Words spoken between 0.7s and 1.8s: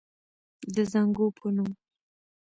د زانګو پۀ نوم